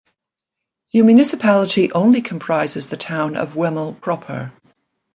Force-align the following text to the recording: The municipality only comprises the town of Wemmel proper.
The 0.93 1.03
municipality 1.03 1.91
only 1.91 2.21
comprises 2.23 2.87
the 2.87 2.97
town 2.97 3.35
of 3.35 3.53
Wemmel 3.53 4.01
proper. 4.01 4.51